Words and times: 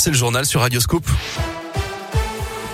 C'est 0.00 0.10
le 0.10 0.16
journal 0.16 0.46
sur 0.46 0.60
Radioscope. 0.60 1.10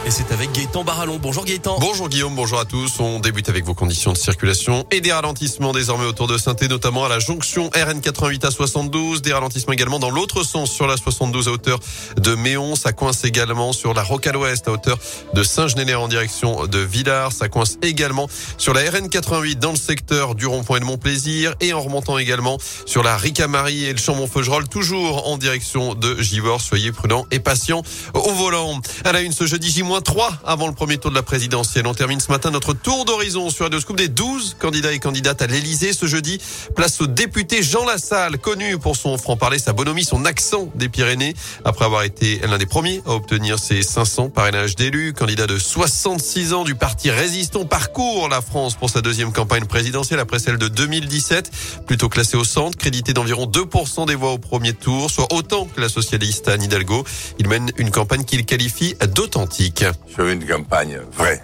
Et 0.06 0.10
c'est 0.10 0.32
avec 0.32 0.52
Gaëtan 0.52 0.84
Barallon. 0.84 1.18
Bonjour 1.18 1.46
Gaëtan. 1.46 1.78
Bonjour 1.80 2.10
Guillaume, 2.10 2.34
bonjour 2.34 2.60
à 2.60 2.66
tous. 2.66 3.00
On 3.00 3.20
débute 3.20 3.48
avec 3.48 3.64
vos 3.64 3.72
conditions 3.72 4.12
de 4.12 4.18
circulation 4.18 4.84
et 4.90 5.00
des 5.00 5.12
ralentissements 5.12 5.72
désormais 5.72 6.04
autour 6.04 6.26
de 6.26 6.36
saint 6.36 6.54
notamment 6.68 7.06
à 7.06 7.08
la 7.08 7.18
jonction 7.20 7.68
RN88 7.70 8.44
à 8.46 8.50
72. 8.50 9.22
Des 9.22 9.32
ralentissements 9.32 9.72
également 9.72 9.98
dans 9.98 10.10
l'autre 10.10 10.42
sens 10.44 10.70
sur 10.70 10.86
la 10.86 10.98
72 10.98 11.48
à 11.48 11.52
hauteur 11.52 11.80
de 12.18 12.34
Méon. 12.34 12.76
Ça 12.76 12.92
coince 12.92 13.24
également 13.24 13.72
sur 13.72 13.94
la 13.94 14.02
Rocade 14.02 14.36
Ouest 14.36 14.68
à 14.68 14.72
hauteur 14.72 14.98
de 15.32 15.42
Saint-Genélaire 15.42 16.02
en 16.02 16.08
direction 16.08 16.66
de 16.66 16.78
Villars. 16.80 17.32
Ça 17.32 17.48
coince 17.48 17.78
également 17.80 18.28
sur 18.58 18.74
la 18.74 18.82
RN88 18.82 19.54
dans 19.58 19.70
le 19.70 19.76
secteur 19.78 20.34
du 20.34 20.44
rond-point 20.44 20.80
de 20.80 20.84
Montplaisir 20.84 21.54
et 21.62 21.72
en 21.72 21.80
remontant 21.80 22.18
également 22.18 22.58
sur 22.84 23.02
la 23.02 23.16
Ricamarie 23.16 23.84
et 23.86 23.92
le 23.92 23.98
Chambon-Feugerolles, 23.98 24.68
toujours 24.68 25.28
en 25.28 25.38
direction 25.38 25.94
de 25.94 26.20
Givors. 26.20 26.60
Soyez 26.60 26.92
prudents 26.92 27.24
et 27.30 27.38
patients 27.40 27.82
au 28.12 28.32
volant. 28.32 28.78
À 29.06 29.12
la 29.12 29.22
une 29.22 29.32
ce 29.32 29.46
jeudi, 29.46 29.70
J- 29.70 29.93
3 30.00 30.32
avant 30.44 30.66
le 30.66 30.72
premier 30.72 30.98
tour 30.98 31.10
de 31.10 31.16
la 31.16 31.22
présidentielle. 31.22 31.86
On 31.86 31.94
termine 31.94 32.20
ce 32.20 32.30
matin 32.30 32.50
notre 32.50 32.72
tour 32.72 33.04
d'horizon 33.04 33.50
sur 33.50 33.64
Radio 33.64 33.80
Scoop 33.80 33.96
des 33.96 34.08
12 34.08 34.56
candidats 34.58 34.92
et 34.92 34.98
candidates 34.98 35.42
à 35.42 35.46
l'Elysée. 35.46 35.92
Ce 35.92 36.06
jeudi, 36.06 36.40
place 36.74 37.00
au 37.00 37.06
député 37.06 37.62
Jean 37.62 37.84
Lassalle, 37.84 38.38
connu 38.38 38.78
pour 38.78 38.96
son 38.96 39.16
franc-parler, 39.18 39.58
sa 39.58 39.72
bonhomie, 39.72 40.04
son 40.04 40.24
accent 40.24 40.68
des 40.74 40.88
Pyrénées. 40.88 41.34
Après 41.64 41.84
avoir 41.84 42.02
été 42.02 42.40
l'un 42.46 42.58
des 42.58 42.66
premiers 42.66 43.02
à 43.06 43.10
obtenir 43.10 43.58
ses 43.58 43.82
500 43.82 44.30
parrainages 44.30 44.76
d'élus, 44.76 45.12
candidat 45.12 45.46
de 45.46 45.58
66 45.58 46.52
ans 46.52 46.64
du 46.64 46.74
parti 46.74 47.10
Résistons 47.10 47.64
parcourt 47.64 48.28
la 48.28 48.40
France 48.40 48.74
pour 48.74 48.90
sa 48.90 49.00
deuxième 49.00 49.32
campagne 49.32 49.66
présidentielle 49.66 50.20
après 50.20 50.38
celle 50.38 50.58
de 50.58 50.68
2017. 50.68 51.50
Plutôt 51.86 52.08
classé 52.08 52.36
au 52.36 52.44
centre, 52.44 52.76
crédité 52.76 53.12
d'environ 53.12 53.46
2% 53.46 54.06
des 54.06 54.14
voix 54.14 54.32
au 54.32 54.38
premier 54.38 54.72
tour, 54.72 55.10
soit 55.10 55.32
autant 55.32 55.66
que 55.66 55.80
la 55.80 55.88
socialiste 55.88 56.48
Anne 56.48 56.62
Hidalgo. 56.62 57.04
Il 57.38 57.48
mène 57.48 57.70
une 57.76 57.90
campagne 57.90 58.24
qu'il 58.24 58.44
qualifie 58.44 58.94
d'authentique. 59.14 59.83
Je 60.06 60.22
veux 60.22 60.32
une 60.32 60.46
campagne 60.46 60.98
vraie. 61.12 61.42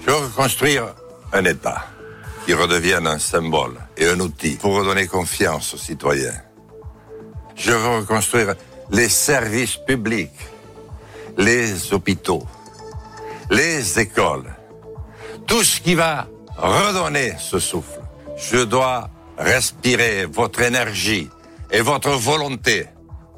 Je 0.00 0.06
veux 0.06 0.16
reconstruire 0.16 0.94
un 1.32 1.44
État 1.44 1.86
qui 2.44 2.54
redevienne 2.54 3.06
un 3.06 3.18
symbole 3.18 3.76
et 3.96 4.06
un 4.08 4.20
outil 4.20 4.56
pour 4.56 4.74
redonner 4.74 5.06
confiance 5.06 5.74
aux 5.74 5.78
citoyens. 5.78 6.40
Je 7.54 7.72
veux 7.72 7.98
reconstruire 7.98 8.54
les 8.90 9.08
services 9.08 9.76
publics, 9.76 10.38
les 11.36 11.92
hôpitaux, 11.92 12.46
les 13.50 13.98
écoles, 13.98 14.54
tout 15.46 15.62
ce 15.62 15.80
qui 15.80 15.94
va 15.94 16.26
redonner 16.56 17.34
ce 17.38 17.58
souffle. 17.58 18.00
Je 18.36 18.58
dois 18.64 19.10
respirer 19.36 20.26
votre 20.26 20.62
énergie 20.62 21.28
et 21.70 21.80
votre 21.80 22.10
volonté 22.10 22.86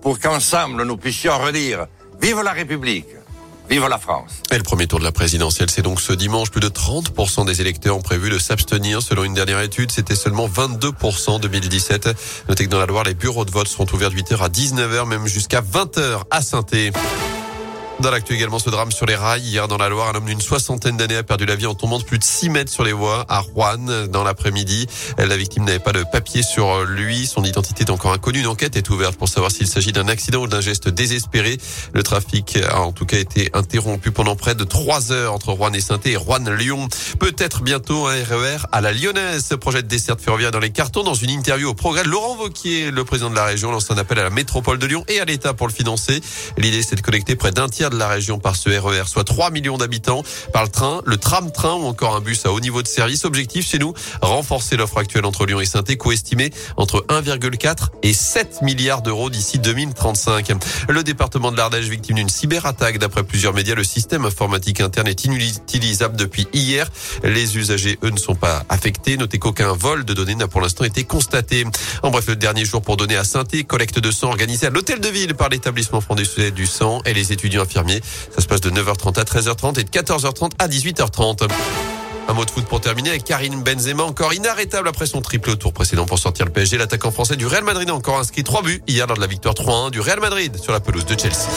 pour 0.03 0.19
qu'ensemble 0.21 0.85
nous 0.85 0.97
puissions 0.97 1.39
redire 1.39 1.87
Vive 2.21 2.43
la 2.43 2.53
République 2.53 3.07
Vive 3.71 3.87
la 3.89 3.99
France. 3.99 4.43
Et 4.51 4.57
le 4.57 4.63
premier 4.63 4.87
tour 4.87 4.99
de 4.99 5.05
la 5.05 5.13
présidentielle, 5.13 5.69
c'est 5.71 5.83
donc 5.83 6.01
ce 6.01 6.13
dimanche. 6.13 6.51
Plus 6.51 6.61
de 6.61 6.69
30% 6.69 7.47
des 7.47 7.61
électeurs 7.61 7.97
ont 7.97 8.03
prévu 8.03 8.31
de 8.31 8.39
s'abstenir. 8.39 9.03
Selon 9.03 9.25
une 9.25 9.35
dernière 9.35 9.61
étude, 9.61 9.91
c'était 9.91 10.15
seulement 10.15 10.49
22% 10.49 11.31
en 11.31 11.39
2017. 11.39 12.09
Notez 12.49 12.65
que 12.65 12.71
dans 12.71 12.79
la 12.79 12.87
Loire, 12.87 13.05
les 13.05 13.15
bureaux 13.15 13.45
de 13.45 13.51
vote 13.51 13.69
seront 13.69 13.87
ouverts 13.93 14.11
de 14.11 14.17
8h 14.17 14.39
à 14.43 14.49
19h, 14.49 15.07
même 15.07 15.27
jusqu'à 15.27 15.61
20h 15.61 16.23
à 16.31 16.41
saint 16.41 16.65
dans 18.01 18.11
l'actu 18.11 18.35
également, 18.35 18.59
ce 18.59 18.71
drame 18.71 18.93
sur 18.93 19.07
les 19.07 19.17
rails. 19.17 19.43
Hier, 19.43 19.67
dans 19.67 19.77
la 19.77 19.89
Loire, 19.89 20.09
un 20.09 20.15
homme 20.15 20.27
d'une 20.27 20.41
soixantaine 20.41 20.97
d'années 20.97 21.17
a 21.17 21.23
perdu 21.23 21.47
la 21.47 21.57
vie 21.57 21.67
en 21.67 21.75
tombant 21.75 21.99
de 21.99 22.05
plus 22.05 22.19
de 22.19 22.25
6 22.25 22.49
mètres 22.51 22.71
sur 22.71 22.85
les 22.85 22.93
voies 22.93 23.27
à 23.29 23.41
Rouen 23.41 24.07
dans 24.09 24.23
l'après-midi. 24.23 24.87
La 25.19 25.37
victime 25.37 25.65
n'avait 25.65 25.79
pas 25.79 25.93
de 25.93 26.05
papier 26.11 26.43
sur 26.43 26.85
lui. 26.85 27.27
Son 27.27 27.43
identité 27.45 27.85
est 27.85 27.91
encore 27.91 28.13
inconnue. 28.13 28.41
Une 28.41 28.47
enquête 28.47 28.77
est 28.77 28.89
ouverte 28.91 29.17
pour 29.17 29.29
savoir 29.29 29.51
s'il 29.51 29.67
s'agit 29.67 29.93
d'un 29.93 30.09
accident 30.09 30.43
ou 30.43 30.47
d'un 30.47 30.61
geste 30.61 30.89
désespéré. 30.89 31.59
Le 31.93 32.03
trafic 32.03 32.59
a 32.71 32.81
en 32.81 32.93
tout 32.93 33.05
cas 33.05 33.19
été 33.19 33.51
interrompu 33.53 34.11
pendant 34.11 34.37
près 34.37 34.55
de 34.55 34.65
3 34.65 35.13
heures 35.13 35.35
entre 35.35 35.53
Rouen 35.53 35.73
et 35.73 35.81
saint 35.81 36.01
et 36.05 36.17
Rouen-Lyon. 36.17 36.89
Peut-être 37.19 37.63
bientôt 37.63 38.07
un 38.07 38.15
RER 38.15 38.59
à 38.71 38.81
la 38.81 38.93
Lyonnaise. 38.93 39.45
Ce 39.49 39.55
projet 39.55 39.83
de 39.83 39.89
desserte 39.89 40.21
ferroviaire 40.21 40.51
dans 40.51 40.61
les 40.61 40.71
cartons. 40.71 41.03
Dans 41.03 41.15
une 41.15 41.31
interview 41.31 41.71
au 41.71 41.75
progrès, 41.75 42.05
Laurent 42.05 42.37
Vauquier, 42.37 42.91
le 42.91 43.05
président 43.05 43.31
de 43.31 43.35
la 43.35 43.45
région, 43.45 43.73
lance 43.73 43.91
un 43.91 43.99
appel 43.99 44.19
à 44.19 44.25
la 44.25 44.31
métropole 44.31 44.79
de 44.79 44.87
Lyon 44.87 45.05
et 45.09 45.21
à 45.21 45.25
l'État 45.25 45.53
pour 45.53 45.67
le 45.67 45.73
financer. 45.73 46.21
L'idée, 46.57 46.83
c'est 46.83 46.97
de 46.97 47.01
connecter 47.01 47.35
près 47.35 47.51
d'un 47.51 47.69
tiers 47.69 47.88
de 47.91 47.97
la 47.97 48.09
région 48.09 48.39
par 48.39 48.57
ce 48.57 48.69
RER, 48.69 49.05
soit 49.07 49.25
3 49.25 49.51
millions 49.51 49.79
d'habitants 49.79 50.23
par 50.53 50.63
le 50.63 50.69
train, 50.69 51.01
le 51.05 51.17
tram-train 51.17 51.75
ou 51.75 51.87
encore 51.87 52.17
un 52.17 52.21
bus 52.21 52.47
à 52.47 52.53
haut 52.53 52.61
niveau 52.61 52.83
de 52.83 52.89
service. 52.89 53.25
Objectif 53.25 53.67
chez 53.67 53.79
nous, 53.79 53.95
renforcer 54.21 54.77
l'offre 54.77 54.99
actuelle 54.99 55.25
entre 55.25 55.47
Lyon 55.47 55.61
et 55.61 55.67
saint 55.67 55.83
coût 55.83 56.13
estimé 56.13 56.51
entre 56.77 57.05
1,4 57.09 57.89
et 58.03 58.13
7 58.13 58.63
milliards 58.63 59.03
d'euros 59.03 59.31
d'ici 59.31 59.59
2035. 59.59 60.53
Le 60.89 61.03
département 61.03 61.51
de 61.51 61.57
l'Ardèche 61.57 61.87
victime 61.87 62.17
d'une 62.17 62.29
cyberattaque. 62.29 62.99
D'après 62.99 63.23
plusieurs 63.23 63.55
médias, 63.55 63.75
le 63.75 63.85
système 63.85 64.25
informatique 64.25 64.81
interne 64.81 65.09
est 65.09 65.25
inutilisable 65.25 66.17
depuis 66.17 66.47
hier. 66.53 66.89
Les 67.23 67.57
usagers, 67.57 67.99
eux, 68.05 68.11
ne 68.11 68.19
sont 68.19 68.35
pas 68.35 68.65
affectés. 68.69 69.17
Notez 69.17 69.39
qu'aucun 69.39 69.73
vol 69.73 70.05
de 70.05 70.15
données 70.15 70.35
n'a 70.35 70.49
pour 70.49 70.61
l'instant 70.61 70.85
été 70.85 71.05
constaté. 71.05 71.65
En 72.03 72.11
bref, 72.11 72.27
le 72.29 72.37
dernier 72.37 72.65
jour 72.65 72.83
pour 72.83 72.97
donner 72.97 73.17
à 73.17 73.25
saint 73.25 73.45
collecte 73.67 73.99
de 73.99 74.11
sang 74.11 74.29
organisée 74.29 74.67
à 74.67 74.71
l'hôtel 74.71 75.01
de 75.01 75.09
ville 75.09 75.35
par 75.35 75.49
l'établissement 75.49 76.01
français 76.01 76.51
du 76.51 76.67
sang 76.67 77.01
et 77.05 77.15
les 77.15 77.33
étudiants 77.33 77.63
infirmiers. 77.63 77.78
Ça 78.35 78.41
se 78.41 78.47
passe 78.47 78.61
de 78.61 78.71
9h30 78.71 79.19
à 79.19 79.25
13h30 79.25 79.79
et 79.81 79.85
de 79.85 79.91
14h30 79.91 80.51
à 80.59 80.69
18h30. 80.69 81.49
Un 82.29 82.33
mot 82.35 82.45
de 82.45 82.51
foot 82.51 82.67
pour 82.67 82.81
terminer 82.81 83.11
avec 83.11 83.25
Karim 83.25 83.63
Benzema, 83.63 84.03
encore 84.03 84.35
inarrêtable 84.35 84.89
après 84.89 85.07
son 85.07 85.23
triple 85.23 85.51
au 85.51 85.57
tour 85.57 85.73
précédent 85.73 86.05
pour 86.05 86.19
sortir 86.19 86.45
le 86.45 86.53
PSG. 86.53 86.77
L'attaquant 86.77 87.11
français 87.11 87.37
du 87.37 87.47
Real 87.47 87.65
Madrid 87.65 87.89
a 87.89 87.95
encore 87.95 88.19
inscrit 88.19 88.45
trois 88.45 88.63
buts 88.63 88.83
hier 88.87 89.07
lors 89.07 89.17
de 89.17 89.23
la 89.23 89.27
victoire 89.27 89.55
3-1 89.55 89.91
du 89.91 90.01
Real 90.01 90.21
Madrid 90.21 90.57
sur 90.61 90.73
la 90.73 90.81
pelouse 90.81 91.07
de 91.07 91.19
Chelsea. 91.19 91.49